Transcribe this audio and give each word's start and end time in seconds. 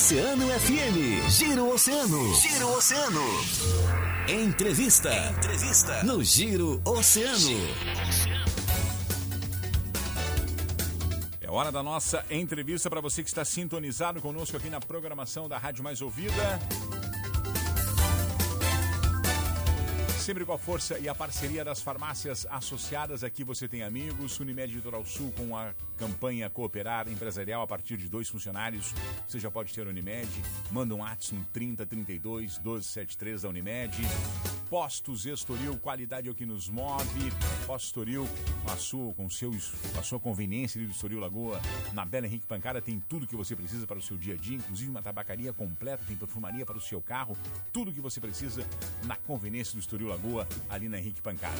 Oceano 0.00 0.46
FM. 0.48 1.28
Giro 1.28 1.70
Oceano. 1.74 2.34
Giro 2.34 2.72
Oceano. 2.72 3.20
Entrevista. 4.26 5.10
Entrevista. 5.28 6.02
No 6.04 6.24
Giro 6.24 6.80
Oceano. 6.86 7.50
É 11.38 11.50
hora 11.50 11.70
da 11.70 11.82
nossa 11.82 12.24
entrevista 12.30 12.88
para 12.88 13.02
você 13.02 13.22
que 13.22 13.28
está 13.28 13.44
sintonizado 13.44 14.22
conosco 14.22 14.56
aqui 14.56 14.70
na 14.70 14.80
programação 14.80 15.46
da 15.46 15.58
Rádio 15.58 15.84
Mais 15.84 16.00
Ouvida. 16.00 16.58
Sempre 20.30 20.44
com 20.44 20.52
a 20.52 20.58
força 20.58 20.96
e 20.96 21.08
a 21.08 21.14
parceria 21.14 21.64
das 21.64 21.82
farmácias 21.82 22.46
associadas, 22.48 23.24
aqui 23.24 23.42
você 23.42 23.66
tem 23.66 23.82
amigos. 23.82 24.38
Unimed 24.38 24.72
Litoral 24.72 25.04
Sul 25.04 25.32
com 25.36 25.56
a 25.56 25.74
campanha 25.96 26.48
Cooperar 26.48 27.08
Empresarial 27.08 27.62
a 27.62 27.66
partir 27.66 27.96
de 27.96 28.08
dois 28.08 28.28
funcionários. 28.28 28.94
Você 29.26 29.40
já 29.40 29.50
pode 29.50 29.74
ter 29.74 29.88
Unimed. 29.88 30.30
Manda 30.70 30.94
um 30.94 31.00
WhatsApp 31.00 31.34
no 31.34 31.44
3032 31.46 32.58
1273 32.58 33.42
da 33.42 33.48
Unimed. 33.48 33.96
Postos 34.70 35.26
Estoril, 35.26 35.76
qualidade 35.78 36.28
é 36.28 36.30
o 36.30 36.34
que 36.34 36.46
nos 36.46 36.68
move. 36.68 37.32
Postos 37.66 37.88
Estoril, 37.88 38.28
a 38.68 38.76
sua, 38.76 39.12
com 39.14 39.28
seu, 39.28 39.52
a 39.98 40.02
sua 40.02 40.20
conveniência 40.20 40.78
ali 40.78 40.86
do 40.86 40.92
Estoril 40.92 41.18
Lagoa, 41.18 41.60
na 41.92 42.04
Bela 42.04 42.26
Henrique 42.26 42.46
Pancada, 42.46 42.80
tem 42.80 43.02
tudo 43.08 43.26
que 43.26 43.34
você 43.34 43.56
precisa 43.56 43.84
para 43.84 43.98
o 43.98 44.00
seu 44.00 44.16
dia 44.16 44.34
a 44.34 44.36
dia, 44.36 44.58
inclusive 44.58 44.88
uma 44.88 45.02
tabacaria 45.02 45.52
completa, 45.52 46.04
tem 46.06 46.14
perfumaria 46.14 46.64
para 46.64 46.76
o 46.76 46.80
seu 46.80 47.02
carro, 47.02 47.36
tudo 47.72 47.92
que 47.92 48.00
você 48.00 48.20
precisa 48.20 48.64
na 49.06 49.16
conveniência 49.16 49.74
do 49.74 49.80
Estoril 49.80 50.06
Lagoa, 50.06 50.19
ali 50.68 50.88
na 50.88 50.98
Henrique 50.98 51.22
Pancada. 51.22 51.54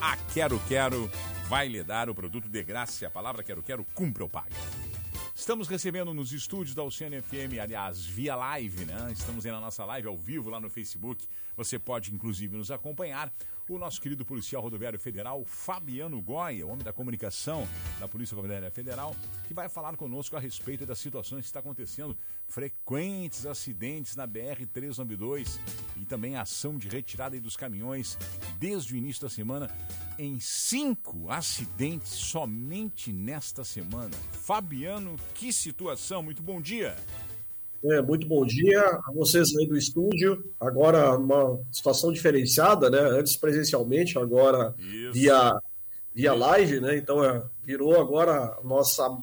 a 0.00 0.16
Quero 0.32 0.58
Quero 0.66 1.08
vai 1.48 1.68
lhe 1.68 1.84
dar 1.84 2.10
o 2.10 2.14
produto 2.14 2.48
de 2.48 2.62
graça. 2.62 3.06
A 3.06 3.10
palavra 3.10 3.42
Quero 3.42 3.62
Quero, 3.62 3.84
cumpre 3.94 4.22
ou 4.22 4.28
paga. 4.28 4.56
Estamos 5.42 5.66
recebendo 5.66 6.14
nos 6.14 6.32
estúdios 6.32 6.72
da 6.72 6.84
Oceano 6.84 7.20
FM, 7.20 7.58
aliás, 7.60 8.06
via 8.06 8.36
live, 8.36 8.84
né? 8.84 9.10
Estamos 9.12 9.44
aí 9.44 9.50
na 9.50 9.58
nossa 9.58 9.84
live 9.84 10.06
ao 10.06 10.16
vivo 10.16 10.48
lá 10.48 10.60
no 10.60 10.70
Facebook. 10.70 11.26
Você 11.56 11.80
pode, 11.80 12.14
inclusive, 12.14 12.56
nos 12.56 12.70
acompanhar. 12.70 13.28
O 13.72 13.78
nosso 13.78 14.02
querido 14.02 14.22
policial 14.22 14.60
rodoviário 14.60 14.98
federal, 14.98 15.46
Fabiano 15.46 16.20
Goya, 16.20 16.66
homem 16.66 16.84
da 16.84 16.92
comunicação 16.92 17.66
da 17.98 18.06
Polícia 18.06 18.36
Rodoviária 18.36 18.70
Federal, 18.70 19.16
que 19.48 19.54
vai 19.54 19.66
falar 19.66 19.96
conosco 19.96 20.36
a 20.36 20.38
respeito 20.38 20.84
das 20.84 20.98
situações 20.98 21.40
que 21.40 21.46
está 21.46 21.60
acontecendo, 21.60 22.14
frequentes 22.44 23.46
acidentes 23.46 24.14
na 24.14 24.28
BR-392 24.28 25.58
e 25.96 26.04
também 26.04 26.36
a 26.36 26.42
ação 26.42 26.76
de 26.76 26.86
retirada 26.86 27.40
dos 27.40 27.56
caminhões 27.56 28.18
desde 28.58 28.92
o 28.92 28.96
início 28.98 29.22
da 29.22 29.30
semana 29.30 29.70
em 30.18 30.38
cinco 30.38 31.30
acidentes 31.30 32.10
somente 32.10 33.10
nesta 33.10 33.64
semana. 33.64 34.14
Fabiano, 34.32 35.16
que 35.34 35.50
situação! 35.50 36.22
Muito 36.22 36.42
bom 36.42 36.60
dia! 36.60 36.94
É, 37.84 38.00
muito 38.00 38.28
bom 38.28 38.46
dia 38.46 38.80
a 38.80 39.12
vocês 39.12 39.56
aí 39.56 39.66
do 39.66 39.76
estúdio. 39.76 40.44
Agora 40.60 41.18
uma 41.18 41.58
situação 41.72 42.12
diferenciada, 42.12 42.88
né? 42.88 43.00
Antes 43.00 43.36
presencialmente, 43.36 44.16
agora 44.16 44.72
via, 45.12 45.52
via 46.14 46.32
live, 46.32 46.80
né? 46.80 46.96
Então 46.96 47.24
é, 47.24 47.42
virou 47.64 48.00
agora 48.00 48.56
a 48.56 48.60
nossa, 48.62 49.18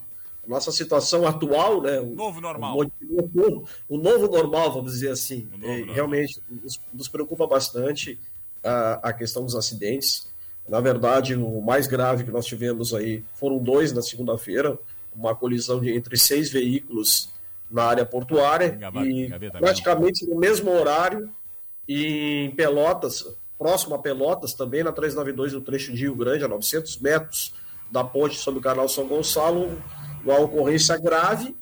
nossa 0.46 0.70
situação 0.70 1.26
atual, 1.26 1.80
né? 1.80 2.00
O 2.00 2.14
novo 2.14 2.38
normal. 2.38 2.76
O, 2.78 2.84
o, 2.84 3.64
o 3.88 3.96
novo 3.96 4.28
normal, 4.28 4.70
vamos 4.74 4.92
dizer 4.92 5.10
assim. 5.10 5.48
É, 5.62 5.92
realmente 5.94 6.38
nos, 6.50 6.78
nos, 6.92 7.08
preocupa 7.08 7.46
bastante 7.46 8.18
a, 8.62 9.08
a 9.08 9.12
questão 9.14 9.42
dos 9.42 9.56
acidentes. 9.56 10.28
Na 10.68 10.80
verdade, 10.80 11.34
o 11.34 11.62
mais 11.62 11.86
grave 11.86 12.24
que 12.24 12.30
nós 12.30 12.44
tivemos 12.44 12.92
aí 12.92 13.24
foram 13.36 13.56
dois 13.56 13.90
na 13.90 14.02
segunda-feira, 14.02 14.78
uma 15.16 15.34
colisão 15.34 15.80
de 15.80 15.90
entre 15.96 16.18
seis 16.18 16.50
veículos 16.50 17.30
na 17.70 17.84
área 17.84 18.04
portuária 18.04 18.78
e 19.04 19.30
praticamente 19.58 20.26
no 20.26 20.36
mesmo 20.36 20.70
horário 20.70 21.30
em 21.88 22.50
Pelotas, 22.52 23.26
próximo 23.58 23.94
a 23.94 23.98
Pelotas, 23.98 24.54
também 24.54 24.82
na 24.82 24.92
392, 24.92 25.52
no 25.52 25.60
trecho 25.60 25.92
de 25.92 26.02
Rio 26.02 26.14
Grande, 26.14 26.44
a 26.44 26.48
900 26.48 26.98
metros 26.98 27.52
da 27.90 28.04
ponte 28.04 28.38
sobre 28.38 28.60
o 28.60 28.62
canal 28.62 28.88
São 28.88 29.06
Gonçalo, 29.06 29.80
uma 30.24 30.38
ocorrência 30.38 30.96
grave 30.96 31.56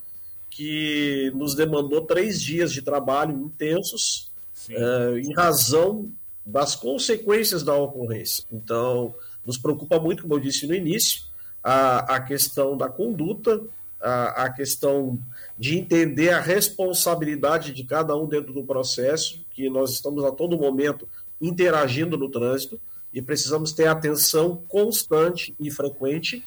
que 0.51 1.33
nos 1.35 1.55
demandou 1.55 2.03
três 2.03 2.41
dias 2.41 2.73
de 2.73 2.83
trabalho 2.83 3.33
intensos 3.39 4.31
uh, 4.71 5.19
em 5.19 5.33
razão 5.35 6.11
das 6.45 6.75
consequências 6.75 7.63
da 7.63 7.75
ocorrência. 7.75 8.45
Então, 8.51 9.15
nos 9.45 9.59
preocupa 9.59 9.99
muito, 9.99 10.23
como 10.23 10.35
eu 10.35 10.41
disse 10.41 10.67
no 10.67 10.75
início, 10.75 11.23
a, 11.63 12.17
a 12.17 12.21
questão 12.21 12.77
da 12.77 12.89
conduta, 12.89 13.61
a, 14.01 14.45
a 14.45 14.53
questão 14.53 15.19
de 15.59 15.77
entender 15.77 16.31
a 16.31 16.41
responsabilidade 16.41 17.73
de 17.73 17.83
cada 17.83 18.17
um 18.17 18.27
dentro 18.27 18.53
do 18.53 18.63
processo, 18.63 19.45
que 19.51 19.69
nós 19.69 19.91
estamos 19.91 20.25
a 20.25 20.31
todo 20.31 20.57
momento 20.57 21.09
interagindo 21.41 22.17
no 22.17 22.31
trânsito 22.31 22.81
e 23.13 23.21
precisamos 23.21 23.73
ter 23.73 23.87
atenção 23.87 24.63
constante 24.69 25.55
e 25.59 25.71
frequente 25.71 26.45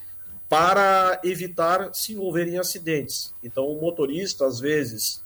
para 0.48 1.20
evitar 1.24 1.94
se 1.94 2.14
envolver 2.14 2.48
em 2.48 2.58
acidentes. 2.58 3.34
Então, 3.44 3.66
o 3.68 3.80
motorista, 3.80 4.46
às 4.46 4.60
vezes, 4.60 5.24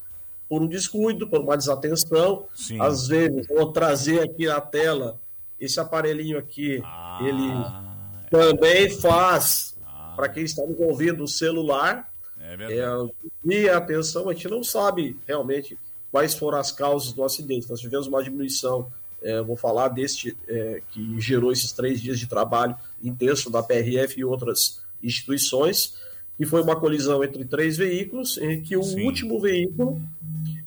por 0.47 0.61
um 0.61 0.67
descuido, 0.67 1.27
por 1.27 1.41
uma 1.41 1.57
desatenção, 1.57 2.45
Sim. 2.53 2.79
às 2.79 3.07
vezes, 3.07 3.47
vou 3.47 3.71
trazer 3.71 4.21
aqui 4.21 4.45
na 4.45 4.61
tela 4.61 5.19
esse 5.59 5.79
aparelhinho 5.79 6.37
aqui, 6.37 6.81
ah, 6.83 7.19
ele 7.21 8.29
também 8.29 8.89
faz, 8.89 9.75
ah. 9.83 10.13
para 10.15 10.29
quem 10.29 10.43
está 10.43 10.65
nos 10.65 10.79
ouvindo, 10.79 11.23
o 11.23 11.27
celular, 11.27 12.07
é 12.39 12.57
verdade. 12.57 13.11
É, 13.49 13.53
e 13.53 13.69
atenção, 13.69 14.29
a 14.29 14.33
gente 14.33 14.47
não 14.47 14.63
sabe 14.63 15.17
realmente 15.27 15.77
quais 16.11 16.33
foram 16.33 16.57
as 16.57 16.71
causas 16.71 17.13
do 17.13 17.23
acidente. 17.23 17.69
Nós 17.69 17.79
tivemos 17.79 18.07
uma 18.07 18.23
diminuição, 18.23 18.91
é, 19.21 19.41
vou 19.41 19.55
falar 19.55 19.89
deste 19.89 20.35
é, 20.47 20.81
que 20.91 21.19
gerou 21.19 21.51
esses 21.51 21.71
três 21.71 22.01
dias 22.01 22.19
de 22.19 22.27
trabalho 22.27 22.75
intenso 23.03 23.49
da 23.49 23.61
PRF 23.61 24.19
e 24.19 24.25
outras 24.25 24.81
instituições, 25.03 25.97
e 26.39 26.45
foi 26.45 26.61
uma 26.61 26.75
colisão 26.75 27.23
entre 27.23 27.45
três 27.45 27.77
veículos, 27.77 28.37
em 28.37 28.61
que 28.61 28.75
o 28.75 28.83
Sim. 28.83 29.05
último 29.05 29.39
veículo 29.39 30.01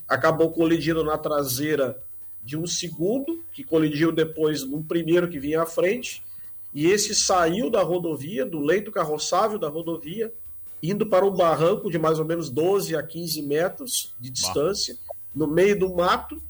acabou 0.09 0.51
colidindo 0.51 1.05
na 1.05 1.19
traseira 1.19 1.99
de 2.43 2.57
um 2.57 2.67
segundo, 2.67 3.45
que 3.53 3.62
colidiu 3.62 4.11
depois 4.11 4.65
no 4.65 4.83
primeiro 4.83 5.28
que 5.28 5.39
vinha 5.39 5.62
à 5.62 5.67
frente, 5.67 6.23
e 6.75 6.87
esse 6.87 7.15
saiu 7.15 7.71
da 7.71 7.83
rodovia, 7.83 8.45
do 8.45 8.61
leito 8.61 8.91
carroçável 8.91 9.59
da 9.59 9.69
rodovia, 9.69 10.33
indo 10.83 11.06
para 11.06 11.27
um 11.27 11.31
barranco 11.31 11.91
de 11.91 11.99
mais 11.99 12.19
ou 12.19 12.25
menos 12.25 12.50
12 12.50 12.97
a 12.97 13.03
15 13.03 13.43
metros 13.43 14.15
de 14.21 14.31
distância, 14.31 14.97
bah. 15.06 15.15
no 15.34 15.47
meio 15.47 15.78
do 15.78 15.94
mato, 15.94 16.41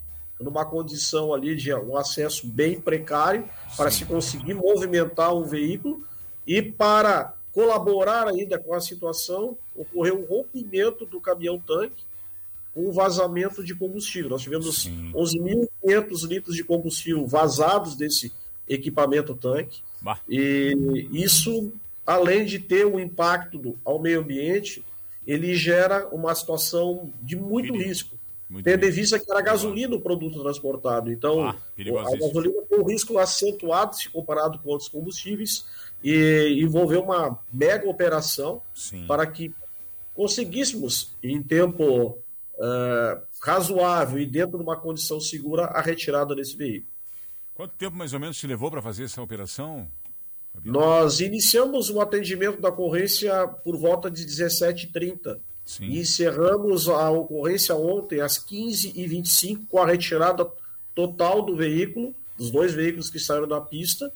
numa 0.41 0.65
condição 0.65 1.34
ali 1.34 1.56
de 1.56 1.72
um 1.75 1.97
acesso 1.97 2.47
bem 2.47 2.81
precário, 2.81 3.43
Sim. 3.71 3.77
para 3.77 3.91
se 3.91 4.05
conseguir 4.05 4.55
movimentar 4.55 5.34
um 5.34 5.44
veículo 5.44 6.06
e 6.47 6.62
para 6.62 7.34
colaborar 7.53 8.28
ainda 8.28 8.59
com 8.59 8.72
a 8.72 8.81
situação, 8.81 9.56
ocorreu 9.75 10.21
um 10.21 10.25
rompimento 10.25 11.05
do 11.05 11.21
caminhão-tanque 11.21 12.05
com 12.72 12.89
um 12.89 12.93
vazamento 12.93 13.65
de 13.65 13.75
combustível. 13.75 14.31
Nós 14.31 14.43
tivemos 14.43 14.89
11.500 14.89 16.28
litros 16.28 16.55
de 16.55 16.62
combustível 16.62 17.27
vazados 17.27 17.97
desse 17.97 18.33
equipamento 18.69 19.34
tanque. 19.34 19.83
Bah. 20.01 20.21
E 20.28 21.09
isso 21.10 21.72
além 22.09 22.47
de 22.47 22.59
ter 22.59 22.87
um 22.87 22.99
impacto 22.99 23.78
ao 23.84 24.01
meio 24.01 24.21
ambiente, 24.21 24.83
ele 25.27 25.55
gera 25.55 26.09
uma 26.09 26.34
situação 26.34 27.13
de 27.21 27.37
muito 27.37 27.77
risco. 27.77 28.16
Muito 28.49 28.65
tendo 28.65 28.83
em 28.83 28.91
vista 28.91 29.19
que 29.19 29.31
era 29.31 29.43
gasolina 29.43 29.95
o 29.95 30.01
produto 30.01 30.43
transportado. 30.43 31.13
Então, 31.13 31.47
ah, 31.47 31.55
a 31.78 32.16
gasolina 32.16 32.63
tem 32.66 32.78
um 32.78 32.89
risco 32.89 33.19
acentuado 33.19 33.95
se 33.95 34.09
comparado 34.09 34.59
com 34.59 34.71
outros 34.71 34.89
combustíveis 34.89 35.66
e 36.03 36.63
envolveu 36.63 37.03
uma 37.03 37.39
mega 37.53 37.87
operação 37.87 38.63
Sim. 38.75 39.07
para 39.07 39.27
que 39.27 39.53
conseguíssemos, 40.15 41.15
em 41.22 41.43
tempo 41.43 42.13
uh, 42.54 43.21
razoável 43.43 44.19
e 44.19 44.25
dentro 44.25 44.57
de 44.57 44.65
uma 44.65 44.78
condição 44.78 45.21
segura, 45.21 45.66
a 45.66 45.83
retirada 45.83 46.34
desse 46.34 46.57
veículo. 46.57 46.91
Quanto 47.54 47.75
tempo 47.75 47.99
mais 47.99 48.15
ou 48.15 48.21
menos 48.21 48.39
se 48.39 48.47
levou 48.47 48.71
para 48.71 48.81
fazer 48.81 49.04
essa 49.04 49.21
operação? 49.21 49.91
Nós 50.65 51.21
iniciamos 51.21 51.91
o 51.91 52.01
atendimento 52.01 52.60
da 52.60 52.69
ocorrência 52.69 53.47
por 53.65 53.77
volta 53.77 54.10
de 54.10 54.25
17h30 54.25 55.39
e 55.81 56.01
encerramos 56.01 56.89
a 56.89 57.10
ocorrência 57.10 57.75
ontem 57.75 58.21
às 58.21 58.39
15h25 58.39 59.66
com 59.69 59.78
a 59.78 59.87
retirada 59.87 60.47
total 60.95 61.43
do 61.43 61.55
veículo, 61.55 62.15
dos 62.37 62.51
dois 62.51 62.72
veículos 62.72 63.10
que 63.10 63.19
saíram 63.19 63.47
da 63.47 63.60
pista, 63.60 64.10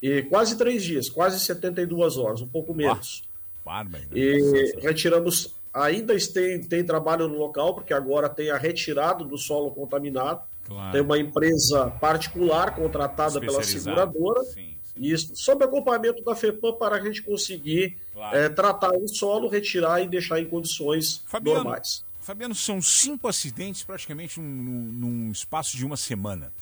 e 0.00 0.22
quase 0.22 0.56
três 0.56 0.84
dias, 0.84 1.08
quase 1.08 1.40
72 1.40 2.16
horas, 2.16 2.40
um 2.40 2.46
pouco 2.46 2.72
menos. 2.72 3.22
Ah, 3.66 3.84
e 4.14 4.74
retiramos 4.80 5.52
ainda 5.76 6.14
tem, 6.32 6.60
tem 6.60 6.84
trabalho 6.84 7.28
no 7.28 7.36
local, 7.36 7.74
porque 7.74 7.92
agora 7.92 8.28
tem 8.28 8.50
a 8.50 8.56
retirada 8.56 9.24
do 9.24 9.36
solo 9.36 9.70
contaminado. 9.70 10.40
Claro. 10.64 10.92
Tem 10.92 11.00
uma 11.00 11.18
empresa 11.18 11.90
particular 12.00 12.74
contratada 12.74 13.38
pela 13.38 13.62
seguradora. 13.62 14.42
Sim, 14.44 14.52
sim. 14.52 14.75
Isso, 14.96 15.34
sob 15.36 15.64
acompanhamento 15.64 16.22
da 16.22 16.34
FEPAM 16.34 16.74
para 16.74 16.96
a 16.96 17.00
gente 17.00 17.22
conseguir 17.22 17.96
claro. 18.12 18.36
é, 18.36 18.48
tratar 18.48 18.92
o 18.92 19.06
solo, 19.06 19.48
retirar 19.48 20.00
e 20.00 20.08
deixar 20.08 20.40
em 20.40 20.46
condições 20.46 21.22
Fabiano, 21.26 21.64
normais. 21.64 22.04
Fabiano, 22.20 22.54
são 22.54 22.80
cinco 22.80 23.28
acidentes 23.28 23.82
praticamente 23.82 24.40
num, 24.40 24.92
num 24.92 25.30
espaço 25.30 25.76
de 25.76 25.84
uma 25.84 25.96
semana. 25.96 26.52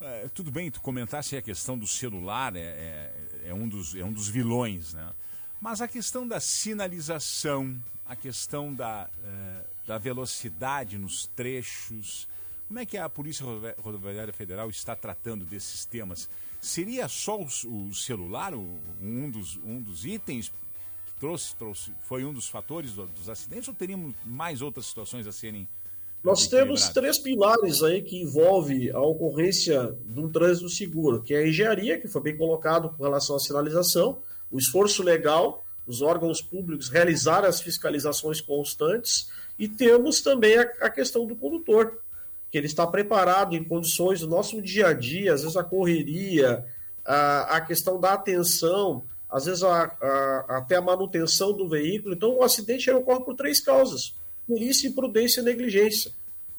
É, 0.00 0.28
tudo 0.32 0.50
bem, 0.50 0.70
tu 0.70 0.80
comentasse 0.80 1.36
a 1.36 1.42
questão 1.42 1.76
do 1.76 1.86
celular, 1.86 2.54
é, 2.54 2.60
é, 2.60 3.12
é, 3.46 3.54
um 3.54 3.68
dos, 3.68 3.94
é 3.96 4.04
um 4.04 4.12
dos 4.12 4.28
vilões, 4.28 4.94
né? 4.94 5.10
Mas 5.60 5.80
a 5.80 5.88
questão 5.88 6.26
da 6.26 6.38
sinalização, 6.38 7.76
a 8.06 8.14
questão 8.14 8.72
da, 8.72 9.10
é, 9.24 9.64
da 9.88 9.98
velocidade 9.98 10.96
nos 10.96 11.26
trechos, 11.34 12.28
como 12.68 12.78
é 12.78 12.86
que 12.86 12.96
a 12.96 13.08
Polícia 13.08 13.44
Rodoviária 13.78 14.32
Federal 14.32 14.70
está 14.70 14.94
tratando 14.94 15.44
desses 15.44 15.84
temas? 15.84 16.28
Seria 16.60 17.08
só 17.08 17.40
o, 17.40 17.94
celular 17.94 18.52
um, 18.54 19.30
dos, 19.30 19.56
um 19.64 19.80
dos 19.80 20.04
itens 20.04 20.48
que 20.48 21.12
trouxe, 21.20 21.54
trouxe, 21.56 21.92
foi 22.00 22.24
um 22.24 22.32
dos 22.32 22.48
fatores 22.48 22.92
dos 22.92 23.28
acidentes 23.28 23.68
ou 23.68 23.74
teríamos 23.74 24.14
mais 24.24 24.60
outras 24.60 24.86
situações 24.86 25.26
a 25.26 25.32
serem 25.32 25.68
nós 26.22 26.48
temos 26.48 26.88
três 26.88 27.16
pilares 27.16 27.82
aí 27.82 28.02
que 28.02 28.20
envolve 28.20 28.90
a 28.90 29.00
ocorrência 29.00 29.96
de 30.04 30.20
um 30.20 30.28
trânsito 30.28 30.68
seguro, 30.68 31.22
que 31.22 31.32
é 31.32 31.38
a 31.38 31.46
engenharia, 31.46 31.98
que 31.98 32.08
foi 32.08 32.20
bem 32.20 32.36
colocado 32.36 32.90
com 32.90 33.04
relação 33.04 33.36
à 33.36 33.38
sinalização, 33.38 34.18
o 34.50 34.58
esforço 34.58 35.02
legal, 35.02 35.64
os 35.86 36.02
órgãos 36.02 36.42
públicos 36.42 36.88
realizarem 36.88 37.48
as 37.48 37.60
fiscalizações 37.60 38.40
constantes, 38.40 39.30
e 39.58 39.68
temos 39.68 40.20
também 40.20 40.58
a, 40.58 40.62
a 40.80 40.90
questão 40.90 41.24
do 41.24 41.36
condutor, 41.36 41.98
que 42.50 42.56
ele 42.56 42.66
está 42.66 42.86
preparado 42.86 43.54
em 43.54 43.62
condições 43.62 44.20
do 44.20 44.26
nosso 44.26 44.60
dia 44.62 44.88
a 44.88 44.92
dia, 44.92 45.34
às 45.34 45.42
vezes 45.42 45.56
a 45.56 45.64
correria, 45.64 46.64
a, 47.04 47.56
a 47.56 47.60
questão 47.60 48.00
da 48.00 48.14
atenção, 48.14 49.02
às 49.30 49.44
vezes 49.44 49.62
a, 49.62 49.84
a, 49.84 50.44
até 50.58 50.76
a 50.76 50.82
manutenção 50.82 51.52
do 51.52 51.68
veículo. 51.68 52.14
Então, 52.14 52.36
o 52.36 52.42
acidente 52.42 52.90
ocorre 52.90 53.24
por 53.24 53.34
três 53.34 53.60
causas: 53.60 54.14
perícia, 54.46 54.88
imprudência 54.88 55.40
e 55.40 55.44
negligência. 55.44 56.10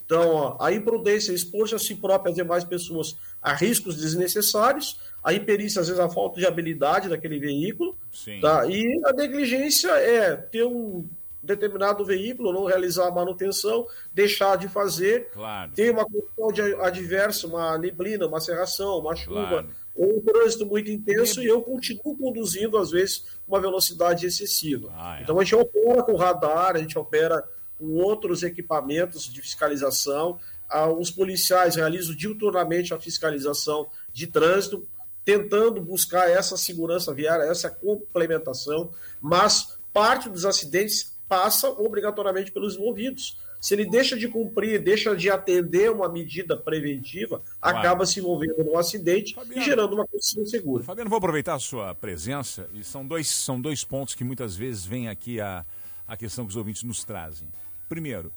Então, 0.06 0.58
a 0.60 0.72
imprudência 0.72 1.32
expor 1.32 1.72
a 1.74 1.78
si 1.78 1.94
própria 1.94 2.30
e 2.30 2.32
as 2.32 2.36
demais 2.36 2.64
pessoas 2.64 3.16
a 3.42 3.54
riscos 3.54 3.96
desnecessários, 3.96 5.00
a 5.24 5.34
imperícia, 5.34 5.82
às 5.82 5.88
vezes, 5.88 6.02
a 6.02 6.10
falta 6.10 6.40
de 6.40 6.48
habilidade 6.48 7.10
daquele 7.10 7.40
veículo, 7.40 7.96
tá? 8.42 8.66
e 8.66 9.00
a 9.06 9.14
negligência 9.14 9.90
é 9.92 10.36
ter 10.36 10.64
um 10.64 11.08
determinado 11.50 12.06
veículo, 12.06 12.54
não 12.54 12.66
realizar 12.66 13.08
a 13.08 13.12
manutenção, 13.12 13.86
deixar 14.14 14.58
de 14.58 14.68
fazer, 14.68 15.30
claro. 15.32 15.72
ter 15.74 15.92
uma 15.92 16.06
condição 16.06 16.82
adversa, 16.82 17.48
uma 17.48 17.78
neblina, 17.78 18.28
uma 18.28 18.40
serração, 18.40 19.00
uma 19.00 19.16
chuva, 19.16 19.48
claro. 19.48 19.70
ou 19.96 20.18
um 20.18 20.22
trânsito 20.22 20.66
muito 20.66 20.90
intenso, 20.92 21.42
e 21.42 21.48
eu 21.48 21.62
continuo 21.62 22.16
conduzindo, 22.18 22.78
às 22.78 22.92
vezes, 22.92 23.26
uma 23.48 23.60
velocidade 23.60 24.26
excessiva. 24.26 24.92
Ah, 24.96 25.20
é. 25.20 25.24
Então 25.24 25.40
a 25.40 25.44
gente 25.44 25.56
opera 25.56 26.04
com 26.04 26.16
radar, 26.16 26.76
a 26.76 26.80
gente 26.80 26.98
opera 26.98 27.44
com 27.78 27.96
outros 27.96 28.44
equipamentos 28.44 29.24
de 29.24 29.42
fiscalização, 29.42 30.40
ah, 30.70 30.90
os 30.90 31.10
policiais 31.10 31.76
realizam 31.76 32.16
diuturnamente 32.16 32.94
a 32.94 33.00
fiscalização 33.00 33.90
de 34.14 34.28
trânsito, 34.28 34.88
tentando 35.26 35.82
buscar 35.82 36.30
essa 36.30 36.56
segurança 36.58 37.14
viária, 37.14 37.44
essa 37.44 37.70
complementação, 37.70 38.92
mas 39.22 39.78
parte 39.94 40.30
dos 40.30 40.46
acidentes 40.46 41.19
passa 41.30 41.70
obrigatoriamente 41.70 42.52
pelos 42.52 42.76
envolvidos. 42.76 43.38
Se 43.62 43.74
ele 43.74 43.86
deixa 43.86 44.18
de 44.18 44.28
cumprir, 44.28 44.82
deixa 44.82 45.16
de 45.16 45.30
atender 45.30 45.92
uma 45.92 46.10
medida 46.10 46.58
preventiva, 46.58 47.42
acaba 47.62 48.06
se 48.06 48.20
envolvendo 48.20 48.64
num 48.64 48.78
acidente 48.78 49.36
Fabiano, 49.36 49.62
e 49.62 49.64
gerando 49.64 49.94
uma 49.94 50.08
condição 50.08 50.42
insegura. 50.42 50.84
Fabiano, 50.84 51.10
vou 51.10 51.18
aproveitar 51.18 51.56
a 51.56 51.60
sua 51.60 51.94
presença 51.94 52.70
e 52.74 52.84
são 52.84 53.06
dois, 53.06 53.30
são 53.30 53.60
dois 53.62 53.84
pontos 53.84 54.16
que 54.16 54.24
muitas 54.24 54.56
vezes 54.56 54.86
vem 54.86 55.10
aqui 55.10 55.40
a, 55.42 55.66
a 56.08 56.18
questão 56.18 56.46
que 56.46 56.52
os 56.52 56.56
ouvintes 56.56 56.84
nos 56.84 57.04
trazem. 57.04 57.48
Primeiro, 57.90 58.32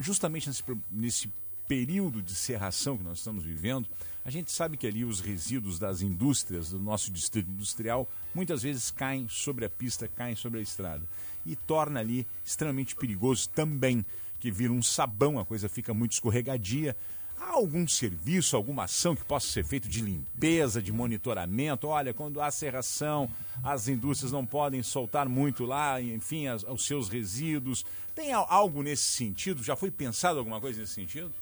justamente 0.00 0.48
nesse, 0.48 0.64
nesse 0.90 1.30
período 1.68 2.22
de 2.22 2.34
serração 2.34 2.96
que 2.96 3.04
nós 3.04 3.18
estamos 3.18 3.44
vivendo, 3.44 3.86
a 4.26 4.30
gente 4.30 4.50
sabe 4.50 4.76
que 4.76 4.88
ali 4.88 5.04
os 5.04 5.20
resíduos 5.20 5.78
das 5.78 6.02
indústrias, 6.02 6.70
do 6.70 6.80
nosso 6.80 7.12
distrito 7.12 7.48
industrial, 7.48 8.10
muitas 8.34 8.64
vezes 8.64 8.90
caem 8.90 9.28
sobre 9.28 9.64
a 9.64 9.70
pista, 9.70 10.08
caem 10.08 10.34
sobre 10.34 10.58
a 10.58 10.62
estrada 10.62 11.04
e 11.46 11.54
torna 11.54 12.00
ali 12.00 12.26
extremamente 12.44 12.96
perigoso 12.96 13.48
também, 13.50 14.04
que 14.40 14.50
vira 14.50 14.72
um 14.72 14.82
sabão, 14.82 15.38
a 15.38 15.44
coisa 15.44 15.68
fica 15.68 15.94
muito 15.94 16.14
escorregadia. 16.14 16.96
Há 17.38 17.50
algum 17.50 17.86
serviço, 17.86 18.56
alguma 18.56 18.84
ação 18.84 19.14
que 19.14 19.24
possa 19.24 19.46
ser 19.46 19.64
feito 19.64 19.88
de 19.88 20.00
limpeza, 20.00 20.82
de 20.82 20.90
monitoramento? 20.90 21.86
Olha, 21.86 22.12
quando 22.12 22.40
há 22.40 22.50
serração, 22.50 23.30
as 23.62 23.86
indústrias 23.86 24.32
não 24.32 24.44
podem 24.44 24.82
soltar 24.82 25.28
muito 25.28 25.64
lá, 25.64 26.02
enfim, 26.02 26.48
as, 26.48 26.64
os 26.64 26.84
seus 26.84 27.08
resíduos. 27.08 27.86
Tem 28.12 28.32
algo 28.32 28.82
nesse 28.82 29.04
sentido? 29.04 29.62
Já 29.62 29.76
foi 29.76 29.92
pensado 29.92 30.40
alguma 30.40 30.60
coisa 30.60 30.80
nesse 30.80 30.94
sentido? 30.94 31.32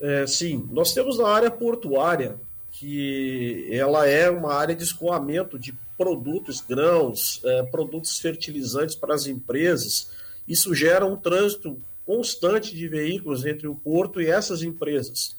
É, 0.00 0.26
sim, 0.26 0.66
nós 0.70 0.94
temos 0.94 1.20
a 1.20 1.28
área 1.28 1.50
portuária, 1.50 2.36
que 2.72 3.68
ela 3.70 4.06
é 4.06 4.30
uma 4.30 4.54
área 4.54 4.74
de 4.74 4.84
escoamento 4.84 5.58
de 5.58 5.74
produtos, 5.98 6.60
grãos, 6.60 7.40
é, 7.44 7.62
produtos 7.64 8.18
fertilizantes 8.18 8.94
para 8.94 9.14
as 9.14 9.26
empresas. 9.26 10.10
Isso 10.48 10.74
gera 10.74 11.04
um 11.04 11.16
trânsito 11.16 11.78
constante 12.06 12.74
de 12.74 12.88
veículos 12.88 13.44
entre 13.44 13.68
o 13.68 13.74
porto 13.74 14.20
e 14.20 14.26
essas 14.26 14.62
empresas. 14.62 15.36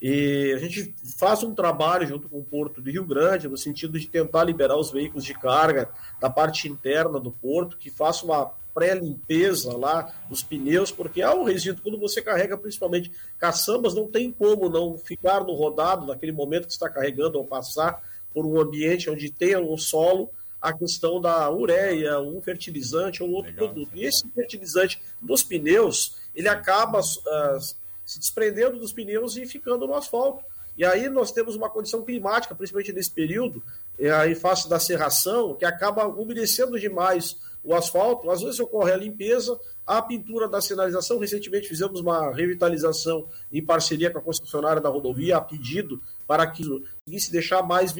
E 0.00 0.52
a 0.54 0.58
gente 0.58 0.94
faz 1.16 1.44
um 1.44 1.54
trabalho 1.54 2.06
junto 2.06 2.28
com 2.28 2.40
o 2.40 2.44
Porto 2.44 2.82
de 2.82 2.90
Rio 2.90 3.04
Grande, 3.04 3.48
no 3.48 3.56
sentido 3.56 3.98
de 3.98 4.08
tentar 4.08 4.42
liberar 4.42 4.76
os 4.76 4.90
veículos 4.90 5.24
de 5.24 5.32
carga 5.32 5.88
da 6.20 6.28
parte 6.28 6.68
interna 6.68 7.20
do 7.20 7.30
porto, 7.30 7.78
que 7.78 7.88
faça 7.88 8.24
uma 8.24 8.50
pré-limpeza 8.74 9.76
lá 9.76 10.12
dos 10.28 10.42
pneus, 10.42 10.90
porque 10.90 11.22
há 11.22 11.34
um 11.34 11.44
resíduo, 11.44 11.82
quando 11.82 11.98
você 11.98 12.22
carrega 12.22 12.56
principalmente 12.56 13.10
caçambas, 13.38 13.94
não 13.94 14.08
tem 14.08 14.30
como 14.32 14.68
não 14.68 14.96
ficar 14.96 15.44
no 15.44 15.52
rodado 15.52 16.06
naquele 16.06 16.32
momento 16.32 16.66
que 16.66 16.72
está 16.72 16.88
carregando 16.88 17.38
ou 17.38 17.44
passar 17.44 18.02
por 18.32 18.46
um 18.46 18.60
ambiente 18.60 19.10
onde 19.10 19.30
tenha 19.30 19.60
no 19.60 19.76
solo 19.76 20.30
a 20.60 20.72
questão 20.72 21.20
da 21.20 21.50
ureia, 21.50 22.20
um 22.20 22.40
fertilizante 22.40 23.22
ou 23.22 23.30
outro 23.30 23.50
Legal. 23.50 23.68
produto. 23.68 23.90
E 23.94 24.04
esse 24.04 24.28
fertilizante 24.30 25.02
nos 25.20 25.42
pneus, 25.42 26.16
ele 26.34 26.48
acaba 26.48 27.00
uh, 27.00 27.60
se 28.04 28.18
desprendendo 28.18 28.78
dos 28.78 28.92
pneus 28.92 29.36
e 29.36 29.44
ficando 29.44 29.86
no 29.86 29.94
asfalto. 29.94 30.44
E 30.76 30.84
aí 30.84 31.08
nós 31.08 31.32
temos 31.32 31.56
uma 31.56 31.68
condição 31.68 32.02
climática, 32.02 32.54
principalmente 32.54 32.92
nesse 32.92 33.10
período, 33.10 33.62
em 33.98 34.34
face 34.34 34.68
da 34.68 34.80
serração, 34.80 35.54
que 35.54 35.64
acaba 35.64 36.06
umedecendo 36.06 36.80
demais 36.80 37.36
o 37.64 37.74
asfalto. 37.74 38.30
Às 38.30 38.42
vezes 38.42 38.60
ocorre 38.60 38.92
a 38.92 38.96
limpeza, 38.96 39.58
a 39.86 40.00
pintura 40.00 40.48
da 40.48 40.60
sinalização. 40.60 41.18
Recentemente 41.18 41.68
fizemos 41.68 42.00
uma 42.00 42.32
revitalização 42.32 43.26
em 43.52 43.64
parceria 43.64 44.10
com 44.10 44.18
a 44.18 44.22
concessionária 44.22 44.80
da 44.80 44.88
rodovia, 44.88 45.36
a 45.36 45.40
pedido 45.40 46.00
para 46.26 46.46
que 46.46 46.64
conseguisse 46.64 47.30
deixar 47.30 47.62
mais 47.62 47.92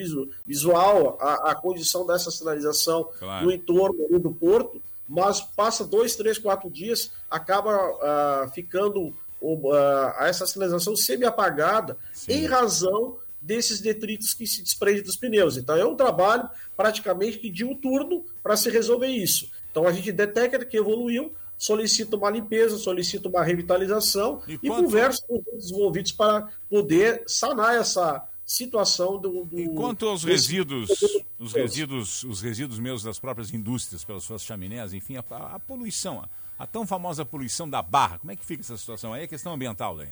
visual 0.46 1.18
a, 1.20 1.50
a 1.50 1.54
condição 1.54 2.06
dessa 2.06 2.30
sinalização 2.30 3.10
claro. 3.18 3.44
no 3.44 3.52
entorno 3.52 4.18
do 4.18 4.32
porto, 4.32 4.80
mas 5.08 5.40
passa 5.40 5.84
dois, 5.84 6.16
três, 6.16 6.38
quatro 6.38 6.70
dias, 6.70 7.10
acaba 7.30 7.76
uh, 7.76 8.50
ficando 8.52 9.14
uh, 9.42 9.74
essa 10.20 10.46
sinalização 10.46 10.96
semi-apagada 10.96 11.96
em 12.28 12.46
razão 12.46 13.18
desses 13.42 13.80
detritos 13.80 14.32
que 14.32 14.46
se 14.46 14.62
desprendem 14.62 15.02
dos 15.02 15.16
pneus. 15.16 15.56
Então 15.56 15.76
é 15.76 15.84
um 15.84 15.96
trabalho 15.96 16.48
praticamente 16.76 17.50
diuturno 17.50 18.24
para 18.42 18.56
se 18.56 18.70
resolver 18.70 19.08
isso. 19.08 19.50
Então 19.72 19.88
a 19.88 19.92
gente 19.92 20.12
detecta 20.12 20.64
que 20.64 20.76
evoluiu, 20.76 21.32
solicita 21.58 22.16
uma 22.16 22.30
limpeza, 22.30 22.76
solicita 22.76 23.28
uma 23.28 23.42
revitalização 23.42 24.40
e, 24.46 24.58
e 24.62 24.68
conversa 24.68 25.24
com 25.26 25.42
os 25.56 25.72
envolvidos 25.72 26.12
para 26.12 26.48
poder 26.68 27.24
sanar 27.26 27.74
essa 27.74 28.28
situação 28.44 29.18
do. 29.18 29.44
do 29.44 29.58
e 29.58 29.68
quanto 29.74 30.06
aos 30.06 30.22
resíduos, 30.22 30.90
os 31.38 31.52
resíduos, 31.54 32.22
os 32.24 32.42
resíduos 32.42 32.78
meus 32.78 33.02
das 33.02 33.18
próprias 33.18 33.52
indústrias, 33.52 34.04
pelas 34.04 34.22
suas 34.22 34.42
chaminés, 34.42 34.92
enfim, 34.92 35.16
a, 35.16 35.24
a 35.54 35.58
poluição, 35.58 36.20
a, 36.20 36.28
a, 36.62 36.66
tão 36.66 36.86
famosa 36.86 37.24
poluição 37.24 37.68
da 37.68 37.80
barra, 37.80 38.18
como 38.18 38.30
é 38.30 38.36
que 38.36 38.44
fica 38.44 38.62
essa 38.62 38.76
situação? 38.76 39.14
Aí 39.14 39.24
é 39.24 39.26
questão 39.26 39.54
ambiental 39.54 39.96
né? 39.96 40.08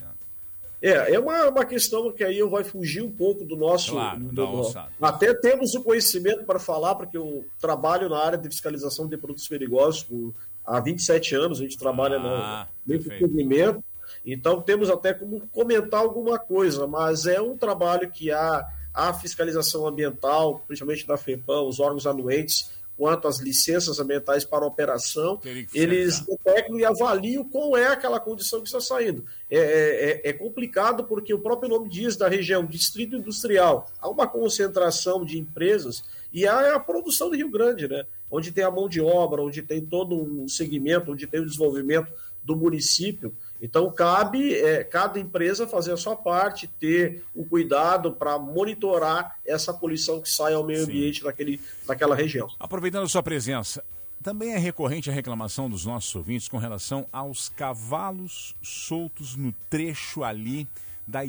É, 0.83 1.15
é 1.15 1.19
uma, 1.19 1.49
uma 1.49 1.65
questão 1.65 2.11
que 2.11 2.25
aí 2.25 2.43
vai 2.43 2.65
fugir 2.65 3.03
um 3.03 3.11
pouco 3.11 3.45
do 3.45 3.57
nosso. 3.57 3.93
Claro, 3.93 4.21
do, 4.21 4.47
do, 4.47 4.73
até 5.01 5.35
temos 5.35 5.75
o 5.75 5.83
conhecimento 5.83 6.45
para 6.45 6.59
falar, 6.59 6.95
porque 6.95 7.17
eu 7.17 7.45
trabalho 7.59 8.09
na 8.09 8.19
área 8.19 8.39
de 8.39 8.49
fiscalização 8.49 9.07
de 9.07 9.17
produtos 9.17 9.47
perigosos 9.47 10.03
por 10.05 10.35
há 10.65 10.81
27 10.81 11.35
anos, 11.35 11.59
a 11.59 11.63
gente 11.63 11.77
trabalha 11.77 12.17
ah, 12.19 12.69
no, 12.87 12.95
no 12.95 13.03
segmento, 13.03 13.85
então 14.25 14.61
temos 14.61 14.89
até 14.89 15.13
como 15.13 15.41
comentar 15.49 16.01
alguma 16.01 16.39
coisa, 16.39 16.87
mas 16.87 17.27
é 17.27 17.41
um 17.41 17.57
trabalho 17.57 18.11
que 18.11 18.31
há 18.31 18.67
a 18.93 19.13
fiscalização 19.13 19.87
ambiental, 19.87 20.63
principalmente 20.67 21.07
da 21.07 21.17
FEPAM, 21.17 21.63
os 21.63 21.81
órgãos 21.81 22.07
anuentes, 22.07 22.71
quanto 23.01 23.27
às 23.27 23.39
licenças 23.39 23.99
ambientais 23.99 24.45
para 24.45 24.67
operação, 24.67 25.41
eles 25.75 26.21
detectam 26.21 26.79
e 26.79 26.85
avaliam 26.85 27.43
qual 27.43 27.75
é 27.75 27.87
aquela 27.87 28.21
condição 28.21 28.61
que 28.61 28.67
está 28.67 28.79
saindo. 28.79 29.25
É, 29.51 29.57
é, 29.57 29.63
é, 29.63 30.29
é, 30.29 30.33
complicado 30.35 31.05
porque 31.05 31.33
o 31.33 31.39
próprio 31.39 31.71
nome 31.71 31.89
diz 31.89 32.15
da 32.15 32.29
região, 32.29 32.67
distrito 32.67 33.17
industrial, 33.17 33.91
há 33.99 34.07
uma 34.07 34.27
concentração 34.27 35.25
de 35.25 35.39
empresas 35.39 36.05
e 36.31 36.47
há 36.47 36.75
a 36.75 36.79
produção 36.79 37.31
do 37.31 37.37
Rio 37.37 37.51
Grande, 37.51 37.89
né? 37.89 38.05
onde 38.31 38.53
tem 38.53 38.65
a 38.65 38.71
mão 38.71 38.87
de 38.87 39.01
obra, 39.01 39.41
onde 39.41 39.63
tem 39.63 39.81
todo 39.81 40.15
um 40.15 40.47
segmento, 40.47 41.11
onde 41.11 41.27
tem 41.27 41.41
o 41.41 41.47
desenvolvimento 41.47 42.13
do 42.45 42.55
município. 42.55 43.35
Então, 43.63 43.91
cabe 43.93 44.55
é, 44.55 44.83
cada 44.83 45.21
empresa 45.21 45.67
fazer 45.67 45.93
a 45.93 45.97
sua 45.97 46.17
parte, 46.17 46.67
ter 46.67 47.23
o 47.35 47.45
cuidado 47.45 48.13
para 48.13 48.39
monitorar 48.39 49.39
essa 49.45 49.73
poluição 49.73 50.21
que 50.21 50.31
sai 50.31 50.55
ao 50.55 50.65
meio 50.65 50.85
Sim. 50.85 50.91
ambiente 50.91 51.23
daquele, 51.23 51.61
daquela 51.87 52.15
região. 52.15 52.49
Aproveitando 52.59 53.05
a 53.05 53.09
sua 53.09 53.23
presença, 53.23 53.85
também 54.23 54.53
é 54.53 54.59
recorrente 54.59 55.11
a 55.11 55.13
reclamação 55.13 55.69
dos 55.69 55.85
nossos 55.85 56.15
ouvintes 56.15 56.49
com 56.49 56.59
relação 56.59 57.07
aos 57.13 57.49
cavalos 57.49 58.55
soltos 58.63 59.37
no 59.37 59.53
trecho 59.69 60.25
ali, 60.25 60.67
da, 61.07 61.23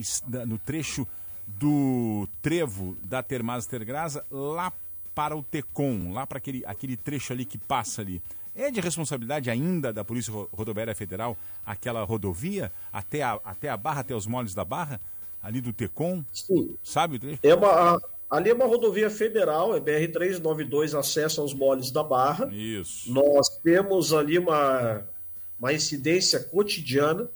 no 0.46 0.58
trecho 0.58 1.08
do 1.48 2.28
trevo 2.42 2.98
da 3.04 3.22
Termaster 3.22 3.86
Grasa, 3.86 4.26
lá 4.32 4.72
para 5.14 5.36
o 5.36 5.44
Tecom, 5.44 6.12
lá 6.14 6.26
para 6.26 6.38
aquele, 6.38 6.64
aquele 6.66 6.96
trecho 6.96 7.34
ali 7.34 7.46
que 7.46 7.58
passa 7.58 8.02
ali. 8.02 8.22
É 8.62 8.70
de 8.70 8.80
responsabilidade 8.80 9.50
ainda 9.50 9.92
da 9.92 10.06
Polícia 10.06 10.32
Rodoviária 10.52 10.94
Federal 10.94 11.36
aquela 11.66 12.04
rodovia 12.04 12.72
até 12.94 13.24
a, 13.24 13.40
até 13.44 13.70
a 13.70 13.76
Barra, 13.76 14.02
até 14.02 14.16
os 14.16 14.28
moles 14.28 14.54
da 14.54 14.64
Barra, 14.64 15.02
ali 15.42 15.60
do 15.60 15.74
Tecom? 15.74 16.24
Sim. 16.32 16.76
Sabe 16.84 17.16
o 17.16 17.20
trecho? 17.20 17.40
É 17.42 17.56
uma, 17.56 18.00
ali 18.30 18.52
é 18.52 18.54
uma 18.54 18.68
rodovia 18.68 19.10
federal, 19.10 19.76
é 19.76 19.80
BR-392, 19.80 20.96
acesso 20.96 21.42
aos 21.42 21.56
moles 21.56 21.90
da 21.90 22.04
Barra. 22.04 22.54
Isso. 22.54 23.12
Nós 23.12 23.50
temos 23.64 24.14
ali 24.14 24.38
uma, 24.38 25.08
uma 25.60 25.74
incidência 25.74 26.40
cotidiana, 26.40 27.28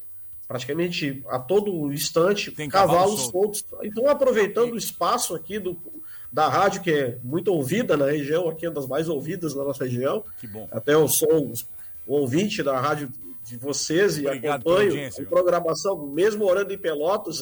praticamente 0.48 1.24
a 1.28 1.40
todo 1.40 1.92
instante, 1.92 2.52
Tem 2.52 2.70
cavalos 2.70 3.22
soltos. 3.32 3.66
Então, 3.82 4.08
aproveitando 4.08 4.74
o 4.74 4.78
espaço 4.78 5.34
aqui 5.34 5.58
do, 5.58 5.76
da 6.36 6.50
rádio, 6.50 6.82
que 6.82 6.92
é 6.92 7.18
muito 7.24 7.48
ouvida 7.48 7.96
na 7.96 8.08
região, 8.08 8.50
aqui 8.50 8.66
é 8.66 8.70
uma 8.70 8.76
das 8.76 8.86
mais 8.86 9.08
ouvidas 9.08 9.56
na 9.56 9.64
nossa 9.64 9.86
região. 9.86 10.22
Que 10.38 10.46
bom. 10.46 10.68
Até 10.70 10.94
eu 10.94 11.08
sou 11.08 11.34
um 11.34 11.54
ouvinte 12.06 12.62
da 12.62 12.78
rádio 12.78 13.10
de 13.46 13.56
vocês 13.56 14.18
e 14.18 14.28
Obrigado 14.28 14.60
acompanho 14.60 15.08
a 15.08 15.26
programação, 15.30 16.06
mesmo 16.08 16.44
orando 16.44 16.74
em 16.74 16.78
Pelotas, 16.78 17.42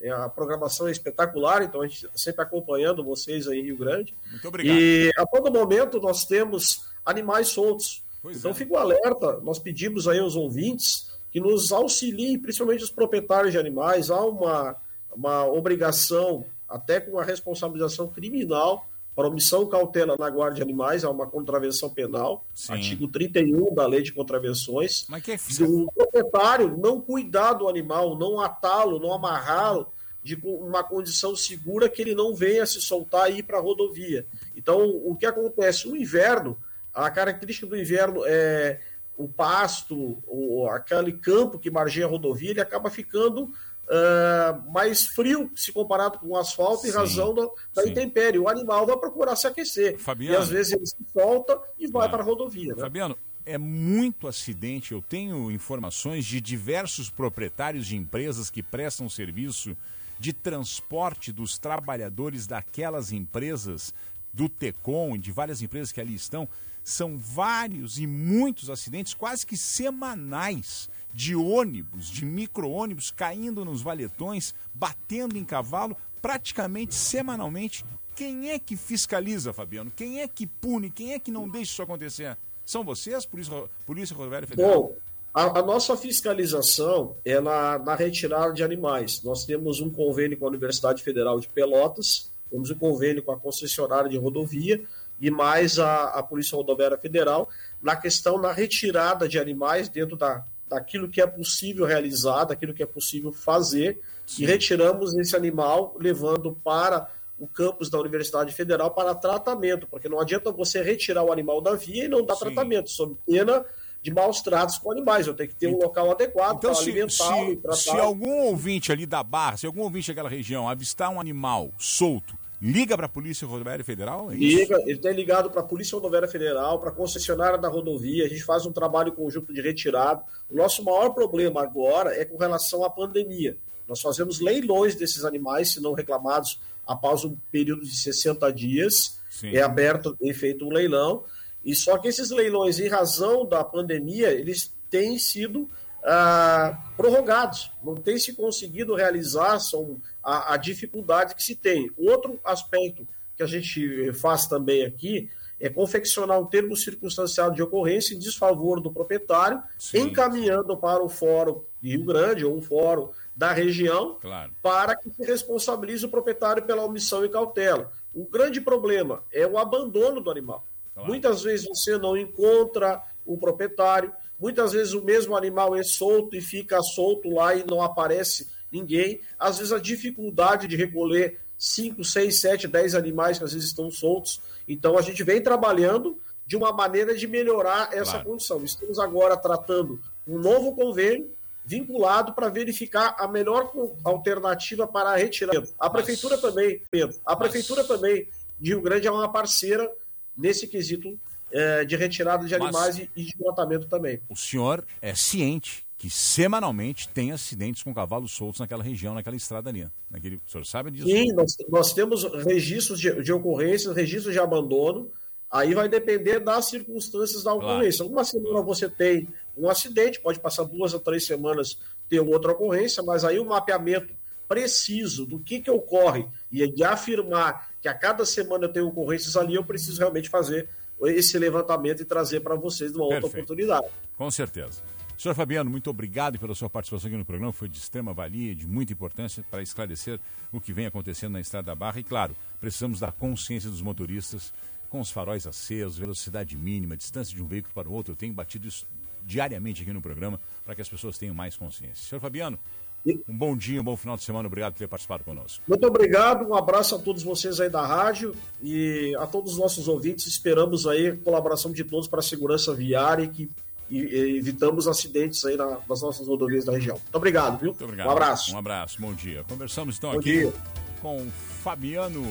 é, 0.00 0.10
a 0.10 0.28
programação 0.28 0.88
é 0.88 0.90
espetacular, 0.90 1.62
então 1.62 1.82
a 1.82 1.86
gente 1.86 2.04
está 2.04 2.18
sempre 2.18 2.42
acompanhando 2.42 3.04
vocês 3.04 3.46
aí 3.46 3.60
em 3.60 3.62
Rio 3.66 3.76
Grande. 3.76 4.12
Muito 4.28 4.48
obrigado. 4.48 4.76
E 4.76 5.12
a 5.16 5.24
todo 5.24 5.48
momento 5.48 6.00
nós 6.00 6.24
temos 6.24 6.90
animais 7.06 7.46
soltos. 7.46 8.02
Pois 8.20 8.38
então 8.38 8.50
é. 8.50 8.54
fico 8.54 8.76
alerta, 8.76 9.38
nós 9.44 9.60
pedimos 9.60 10.08
aí 10.08 10.18
aos 10.18 10.34
ouvintes 10.34 11.12
que 11.30 11.38
nos 11.38 11.70
auxiliem, 11.70 12.40
principalmente 12.40 12.82
os 12.82 12.90
proprietários 12.90 13.52
de 13.52 13.58
animais, 13.58 14.10
há 14.10 14.20
uma, 14.20 14.74
uma 15.14 15.46
obrigação 15.46 16.44
até 16.72 17.00
com 17.00 17.18
a 17.18 17.24
responsabilização 17.24 18.08
criminal 18.08 18.86
para 19.14 19.28
omissão 19.28 19.66
cautela 19.66 20.16
na 20.18 20.30
guarda 20.30 20.56
de 20.56 20.62
animais, 20.62 21.04
é 21.04 21.08
uma 21.08 21.26
contravenção 21.26 21.90
penal, 21.90 22.46
Sim. 22.54 22.72
artigo 22.72 23.06
31 23.08 23.74
da 23.74 23.86
lei 23.86 24.00
de 24.00 24.10
contravenções. 24.10 25.04
Mas 25.06 25.22
que 25.22 25.32
é 25.32 25.36
o 25.64 25.92
proprietário 25.92 26.78
não 26.78 26.98
cuidar 26.98 27.52
do 27.52 27.68
animal, 27.68 28.16
não 28.16 28.40
atá-lo, 28.40 28.98
não 28.98 29.12
amarrá-lo 29.12 29.86
de 30.22 30.34
uma 30.42 30.82
condição 30.82 31.36
segura 31.36 31.88
que 31.88 32.00
ele 32.00 32.14
não 32.14 32.34
venha 32.34 32.64
se 32.64 32.80
soltar 32.80 33.30
e 33.30 33.38
ir 33.38 33.42
para 33.42 33.58
a 33.58 33.60
rodovia. 33.60 34.24
Então, 34.56 34.88
o 35.04 35.14
que 35.14 35.26
acontece? 35.26 35.88
No 35.88 35.96
inverno, 35.96 36.56
a 36.94 37.10
característica 37.10 37.66
do 37.66 37.76
inverno 37.76 38.22
é 38.24 38.80
o 39.16 39.28
pasto, 39.28 40.22
ou 40.26 40.68
aquele 40.68 41.12
campo 41.12 41.58
que 41.58 41.70
margeia 41.70 42.06
a 42.06 42.08
rodovia, 42.08 42.50
ele 42.50 42.60
acaba 42.60 42.88
ficando 42.88 43.52
uh, 43.88 44.72
mais 44.72 45.06
frio 45.06 45.50
se 45.54 45.72
comparado 45.72 46.18
com 46.18 46.28
o 46.28 46.36
asfalto, 46.36 46.82
sim, 46.82 46.88
em 46.88 46.92
razão 46.92 47.34
da, 47.34 47.48
da 47.74 47.86
intempérie. 47.86 48.38
O 48.38 48.48
animal 48.48 48.86
vai 48.86 48.96
procurar 48.96 49.36
se 49.36 49.46
aquecer. 49.46 49.98
Fabiano, 49.98 50.34
e 50.34 50.36
às 50.36 50.48
vezes 50.48 50.72
ele 50.72 50.86
se 50.86 50.96
solta 51.12 51.60
e 51.78 51.86
vai 51.86 52.08
para 52.08 52.22
a 52.22 52.24
rodovia. 52.24 52.74
Né? 52.74 52.80
Fabiano, 52.80 53.16
é 53.44 53.58
muito 53.58 54.28
acidente. 54.28 54.92
Eu 54.92 55.02
tenho 55.02 55.50
informações 55.50 56.24
de 56.24 56.40
diversos 56.40 57.10
proprietários 57.10 57.86
de 57.86 57.96
empresas 57.96 58.50
que 58.50 58.62
prestam 58.62 59.08
serviço 59.08 59.76
de 60.18 60.32
transporte 60.32 61.32
dos 61.32 61.58
trabalhadores 61.58 62.46
daquelas 62.46 63.10
empresas, 63.10 63.92
do 64.32 64.48
TECOM 64.48 65.16
e 65.16 65.18
de 65.18 65.32
várias 65.32 65.60
empresas 65.62 65.90
que 65.90 66.00
ali 66.00 66.14
estão. 66.14 66.48
São 66.84 67.16
vários 67.16 67.98
e 67.98 68.06
muitos 68.06 68.70
acidentes, 68.70 69.14
quase 69.14 69.46
que 69.46 69.56
semanais 69.56 70.88
de 71.12 71.36
ônibus, 71.36 72.08
de 72.08 72.24
micro-ônibus 72.24 73.10
caindo 73.10 73.64
nos 73.64 73.82
valetões, 73.82 74.54
batendo 74.72 75.36
em 75.36 75.44
cavalo, 75.44 75.96
praticamente 76.20 76.94
semanalmente. 76.94 77.84
Quem 78.14 78.50
é 78.50 78.58
que 78.58 78.76
fiscaliza, 78.76 79.52
Fabiano? 79.52 79.90
Quem 79.94 80.20
é 80.20 80.28
que 80.28 80.46
pune? 80.46 80.90
Quem 80.90 81.12
é 81.12 81.18
que 81.18 81.30
não 81.30 81.48
deixa 81.48 81.72
isso 81.72 81.82
acontecer? 81.82 82.36
São 82.64 82.84
vocês, 82.84 83.26
Polícia, 83.26 83.64
Polícia 83.86 84.16
Rodoviária 84.16 84.46
Federal? 84.46 84.82
Bom, 84.82 84.96
a, 85.34 85.58
a, 85.58 85.62
nossa 85.62 85.96
fiscalização 85.96 87.16
é 87.24 87.40
na, 87.40 87.78
na, 87.78 87.94
retirada 87.94 88.52
de 88.52 88.62
animais. 88.62 89.22
Nós 89.22 89.44
temos 89.44 89.80
um 89.80 89.90
convênio 89.90 90.38
com 90.38 90.44
a 90.44 90.48
Universidade 90.48 91.02
Federal 91.02 91.40
de 91.40 91.48
Pelotas, 91.48 92.30
temos 92.50 92.70
um 92.70 92.74
convênio 92.74 93.22
com 93.22 93.32
a 93.32 93.38
concessionária 93.38 94.10
de 94.10 94.18
rodovia 94.18 94.82
e 95.18 95.30
mais 95.30 95.78
a, 95.78 96.04
a 96.10 96.22
Polícia 96.22 96.56
Rodoviária 96.56 96.98
Federal 96.98 97.48
na 97.82 97.96
questão 97.96 98.40
da 98.40 98.52
retirada 98.52 99.26
de 99.26 99.38
animais 99.38 99.88
dentro 99.88 100.16
da 100.16 100.44
daquilo 100.72 101.08
que 101.08 101.20
é 101.20 101.26
possível 101.26 101.84
realizar, 101.84 102.44
daquilo 102.44 102.72
que 102.72 102.82
é 102.82 102.86
possível 102.86 103.30
fazer, 103.32 104.00
Sim. 104.26 104.42
e 104.42 104.46
retiramos 104.46 105.14
esse 105.16 105.36
animal, 105.36 105.94
levando 106.00 106.58
para 106.64 107.08
o 107.38 107.46
campus 107.46 107.90
da 107.90 107.98
Universidade 107.98 108.52
Federal 108.54 108.90
para 108.90 109.14
tratamento, 109.14 109.86
porque 109.86 110.08
não 110.08 110.20
adianta 110.20 110.50
você 110.50 110.82
retirar 110.82 111.24
o 111.24 111.32
animal 111.32 111.60
da 111.60 111.74
via 111.74 112.04
e 112.04 112.08
não 112.08 112.24
dar 112.24 112.36
Sim. 112.36 112.46
tratamento, 112.46 112.90
sob 112.90 113.16
pena 113.26 113.64
de 114.00 114.12
maus 114.12 114.40
tratos 114.40 114.78
com 114.78 114.90
animais. 114.90 115.26
Eu 115.26 115.34
tenho 115.34 115.50
que 115.50 115.54
ter 115.54 115.68
um 115.68 115.78
local 115.78 116.10
adequado 116.10 116.56
então, 116.56 116.72
para 116.72 116.80
alimentá-lo 116.80 117.52
e 117.52 117.56
tratar. 117.56 117.76
Se 117.76 117.90
algum 117.90 118.46
ouvinte 118.46 118.90
ali 118.90 119.06
da 119.06 119.22
Barra, 119.22 119.58
se 119.58 119.66
algum 119.66 119.82
ouvinte 119.82 120.08
daquela 120.08 120.28
região 120.28 120.68
avistar 120.68 121.10
um 121.10 121.20
animal 121.20 121.70
solto 121.78 122.41
liga 122.62 122.96
para 122.96 123.06
a 123.06 123.08
Polícia 123.08 123.46
Rodoviária 123.46 123.84
Federal? 123.84 124.30
É 124.30 124.36
liga, 124.36 124.80
ele 124.86 124.98
tem 124.98 125.12
ligado 125.12 125.50
para 125.50 125.60
a 125.60 125.64
Polícia 125.64 125.96
Rodoviária 125.96 126.28
Federal, 126.28 126.78
para 126.78 126.90
a 126.90 126.92
concessionária 126.92 127.58
da 127.58 127.68
rodovia, 127.68 128.24
a 128.24 128.28
gente 128.28 128.44
faz 128.44 128.64
um 128.64 128.72
trabalho 128.72 129.12
conjunto 129.12 129.52
de 129.52 129.60
retirada. 129.60 130.22
O 130.48 130.54
nosso 130.54 130.84
maior 130.84 131.10
problema 131.10 131.60
agora 131.60 132.14
é 132.14 132.24
com 132.24 132.36
relação 132.36 132.84
à 132.84 132.90
pandemia. 132.90 133.56
Nós 133.88 134.00
fazemos 134.00 134.40
leilões 134.40 134.94
desses 134.94 135.24
animais, 135.24 135.72
se 135.72 135.80
não 135.82 135.92
reclamados, 135.92 136.60
após 136.86 137.24
um 137.24 137.36
período 137.50 137.82
de 137.82 137.96
60 137.96 138.52
dias. 138.52 139.20
Sim. 139.28 139.56
É 139.56 139.62
aberto 139.62 140.16
e 140.20 140.32
feito 140.32 140.64
um 140.64 140.70
leilão. 140.70 141.24
E 141.64 141.74
só 141.74 141.98
que 141.98 142.06
esses 142.06 142.30
leilões, 142.30 142.78
em 142.78 142.88
razão 142.88 143.44
da 143.44 143.64
pandemia, 143.64 144.30
eles 144.30 144.72
têm 144.88 145.18
sido 145.18 145.68
ah, 146.04 146.78
prorrogados. 146.96 147.72
Não 147.82 147.94
tem 147.94 148.18
se 148.18 148.34
conseguido 148.34 148.94
realizar, 148.94 149.58
são 149.60 150.00
a, 150.22 150.54
a, 150.54 150.56
dificuldade 150.56 151.34
que 151.34 151.42
se 151.42 151.54
tem. 151.54 151.90
Outro 151.96 152.38
aspecto 152.44 153.06
que 153.36 153.42
a 153.42 153.46
gente 153.46 154.12
faz 154.12 154.46
também 154.46 154.84
aqui 154.84 155.30
é 155.60 155.68
confeccionar 155.68 156.40
um 156.40 156.46
termo 156.46 156.76
circunstancial 156.76 157.52
de 157.52 157.62
ocorrência 157.62 158.14
em 158.14 158.18
desfavor 158.18 158.80
do 158.80 158.92
proprietário, 158.92 159.62
sim, 159.78 160.00
encaminhando 160.00 160.76
para 160.76 161.02
o 161.02 161.08
fórum 161.08 161.62
de 161.80 161.90
Rio 161.90 162.04
Grande 162.04 162.44
ou 162.44 162.56
um 162.56 162.60
fórum 162.60 163.10
da 163.34 163.52
região, 163.52 164.18
claro. 164.20 164.52
para 164.60 164.96
que 164.96 165.08
se 165.10 165.24
responsabilize 165.24 166.04
o 166.04 166.08
proprietário 166.08 166.64
pela 166.64 166.84
omissão 166.84 167.24
e 167.24 167.28
cautela. 167.28 167.92
O 168.12 168.26
grande 168.26 168.60
problema 168.60 169.22
é 169.32 169.46
o 169.46 169.56
abandono 169.56 170.20
do 170.20 170.30
animal. 170.30 170.66
Claro. 170.92 171.08
Muitas 171.08 171.42
vezes 171.42 171.66
você 171.66 171.96
não 171.96 172.16
encontra 172.16 173.02
o 173.24 173.38
proprietário, 173.38 174.12
Muitas 174.42 174.72
vezes 174.72 174.92
o 174.92 175.04
mesmo 175.04 175.36
animal 175.36 175.76
é 175.76 175.84
solto 175.84 176.34
e 176.34 176.40
fica 176.40 176.82
solto 176.82 177.30
lá 177.30 177.54
e 177.54 177.64
não 177.64 177.80
aparece 177.80 178.48
ninguém. 178.72 179.20
Às 179.38 179.58
vezes 179.58 179.72
a 179.72 179.78
dificuldade 179.78 180.66
de 180.66 180.74
recolher 180.74 181.38
5, 181.56 182.02
6, 182.02 182.40
7, 182.40 182.66
10 182.66 182.96
animais 182.96 183.38
que 183.38 183.44
às 183.44 183.52
vezes 183.52 183.68
estão 183.68 183.88
soltos. 183.88 184.40
Então 184.66 184.98
a 184.98 185.00
gente 185.00 185.22
vem 185.22 185.40
trabalhando 185.40 186.18
de 186.44 186.56
uma 186.56 186.72
maneira 186.72 187.14
de 187.14 187.28
melhorar 187.28 187.90
essa 187.92 188.14
claro. 188.14 188.30
condição. 188.30 188.64
Estamos 188.64 188.98
agora 188.98 189.36
tratando 189.36 190.00
um 190.26 190.40
novo 190.40 190.74
convênio 190.74 191.30
vinculado 191.64 192.32
para 192.32 192.48
verificar 192.48 193.14
a 193.20 193.28
melhor 193.28 193.70
alternativa 194.02 194.88
para 194.88 195.10
a 195.10 195.16
retirada. 195.16 195.68
A 195.78 195.88
prefeitura 195.88 196.36
também, 196.36 196.82
Pedro, 196.90 197.16
a 197.24 197.36
prefeitura 197.36 197.84
também 197.84 198.28
de 198.60 198.70
Rio 198.70 198.82
Grande 198.82 199.06
é 199.06 199.10
uma 199.12 199.30
parceira 199.30 199.88
nesse 200.36 200.66
quesito 200.66 201.16
é, 201.52 201.84
de 201.84 201.96
retirada 201.96 202.46
de 202.46 202.54
animais 202.54 202.98
e, 202.98 203.10
e 203.14 203.24
de 203.24 203.36
tratamento 203.36 203.86
também. 203.86 204.20
O 204.28 204.36
senhor 204.36 204.84
é 205.00 205.14
ciente 205.14 205.84
que 206.02 206.10
semanalmente 206.10 207.08
tem 207.08 207.30
acidentes 207.30 207.84
com 207.84 207.94
cavalos 207.94 208.32
soltos 208.32 208.58
naquela 208.58 208.82
região, 208.82 209.14
naquela 209.14 209.36
estrada 209.36 209.70
ali. 209.70 209.86
Naquele, 210.10 210.36
o 210.44 210.50
senhor 210.50 210.66
sabe 210.66 210.90
disso? 210.90 211.06
Sim, 211.06 211.32
nós, 211.32 211.56
nós 211.68 211.92
temos 211.92 212.24
registros 212.44 212.98
de, 212.98 213.22
de 213.22 213.32
ocorrências, 213.32 213.94
registros 213.94 214.34
de 214.34 214.40
abandono. 214.40 215.12
Aí 215.48 215.74
vai 215.74 215.88
depender 215.88 216.40
das 216.40 216.66
circunstâncias 216.66 217.44
da 217.44 217.54
ocorrência. 217.54 217.98
Claro. 217.98 218.12
Uma 218.12 218.24
semana 218.24 218.62
você 218.62 218.88
tem 218.88 219.28
um 219.56 219.68
acidente, 219.68 220.20
pode 220.20 220.40
passar 220.40 220.64
duas 220.64 220.92
a 220.92 220.98
três 220.98 221.24
semanas 221.24 221.78
ter 222.08 222.18
outra 222.18 222.50
ocorrência, 222.50 223.00
mas 223.02 223.24
aí 223.24 223.38
o 223.38 223.44
mapeamento 223.44 224.12
preciso 224.48 225.24
do 225.24 225.38
que, 225.38 225.60
que 225.60 225.70
ocorre 225.70 226.26
e 226.50 226.66
de 226.66 226.82
afirmar 226.82 227.70
que 227.80 227.88
a 227.88 227.94
cada 227.94 228.26
semana 228.26 228.64
eu 228.64 228.72
tenho 228.72 228.88
ocorrências 228.88 229.36
ali, 229.36 229.54
eu 229.54 229.64
preciso 229.64 230.00
realmente 230.00 230.28
fazer 230.28 230.68
esse 231.04 231.38
levantamento 231.38 232.02
e 232.02 232.04
trazer 232.04 232.40
para 232.40 232.54
vocês 232.54 232.94
uma 232.94 233.04
outra 233.04 233.26
oportunidade. 233.26 233.86
Com 234.16 234.30
certeza. 234.30 234.82
Senhor 235.22 235.34
Fabiano, 235.34 235.70
muito 235.70 235.88
obrigado 235.88 236.36
pela 236.38 236.54
sua 236.54 236.68
participação 236.68 237.08
aqui 237.08 237.16
no 237.16 237.24
programa. 237.24 237.52
Foi 237.52 237.68
de 237.68 237.78
extrema 237.78 238.12
valia, 238.12 238.54
de 238.56 238.66
muita 238.66 238.92
importância 238.92 239.44
para 239.48 239.62
esclarecer 239.62 240.18
o 240.50 240.60
que 240.60 240.72
vem 240.72 240.86
acontecendo 240.86 241.34
na 241.34 241.40
Estrada 241.40 241.66
da 241.66 241.74
Barra. 241.76 242.00
E, 242.00 242.02
claro, 242.02 242.34
precisamos 242.60 242.98
da 242.98 243.12
consciência 243.12 243.70
dos 243.70 243.80
motoristas 243.80 244.52
com 244.90 245.00
os 245.00 245.12
faróis 245.12 245.46
acesos, 245.46 245.96
velocidade 245.96 246.56
mínima, 246.56 246.96
distância 246.96 247.34
de 247.34 247.40
um 247.40 247.46
veículo 247.46 247.72
para 247.72 247.88
o 247.88 247.92
outro. 247.92 248.12
Eu 248.12 248.16
tenho 248.16 248.32
batido 248.32 248.66
isso 248.66 248.84
diariamente 249.24 249.82
aqui 249.82 249.92
no 249.92 250.02
programa 250.02 250.40
para 250.64 250.74
que 250.74 250.82
as 250.82 250.88
pessoas 250.88 251.16
tenham 251.18 251.34
mais 251.34 251.56
consciência. 251.56 252.08
Senhor 252.08 252.20
Fabiano, 252.20 252.58
um 253.04 253.36
bom 253.36 253.56
dia, 253.56 253.80
um 253.80 253.84
bom 253.84 253.96
final 253.96 254.16
de 254.16 254.22
semana. 254.22 254.46
Obrigado 254.46 254.74
por 254.74 254.78
ter 254.78 254.88
participado 254.88 255.24
conosco. 255.24 255.62
Muito 255.66 255.86
obrigado, 255.86 256.48
um 256.48 256.54
abraço 256.54 256.94
a 256.94 256.98
todos 256.98 257.22
vocês 257.22 257.60
aí 257.60 257.68
da 257.68 257.84
rádio 257.84 258.34
e 258.62 259.14
a 259.18 259.26
todos 259.26 259.52
os 259.52 259.58
nossos 259.58 259.88
ouvintes. 259.88 260.26
Esperamos 260.26 260.86
aí 260.86 261.08
a 261.08 261.16
colaboração 261.16 261.72
de 261.72 261.84
todos 261.84 262.06
para 262.06 262.20
a 262.20 262.22
segurança 262.22 262.72
viária 262.74 263.24
e 263.24 263.28
que 263.28 263.50
e, 263.90 264.38
evitamos 264.38 264.88
acidentes 264.88 265.44
aí 265.44 265.56
na, 265.56 265.78
nas 265.88 266.00
nossas 266.00 266.26
rodovias 266.26 266.64
da 266.64 266.72
região. 266.72 266.96
Muito 266.96 267.14
obrigado, 267.14 267.58
viu? 267.58 267.70
Muito 267.70 267.84
obrigado. 267.84 268.06
Um 268.06 268.10
abraço. 268.10 268.54
Um 268.54 268.58
abraço, 268.58 269.00
bom 269.00 269.12
dia. 269.12 269.44
Conversamos 269.44 269.98
então 269.98 270.12
bom 270.12 270.18
aqui 270.18 270.38
dia. 270.38 270.52
com 271.00 271.26
Fabiano 271.62 272.24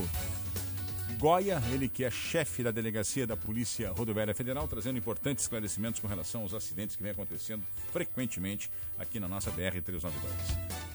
Goya, 1.21 1.61
ele 1.71 1.87
que 1.87 2.03
é 2.03 2.09
chefe 2.09 2.63
da 2.63 2.71
delegacia 2.71 3.27
da 3.27 3.37
Polícia 3.37 3.91
Rodoviária 3.91 4.33
Federal, 4.33 4.67
trazendo 4.67 4.97
importantes 4.97 5.43
esclarecimentos 5.43 5.99
com 5.99 6.07
relação 6.07 6.41
aos 6.41 6.51
acidentes 6.51 6.95
que 6.95 7.03
vem 7.03 7.11
acontecendo 7.11 7.61
frequentemente 7.91 8.71
aqui 8.97 9.19
na 9.19 9.27
nossa 9.27 9.51
BR-392. 9.51 10.90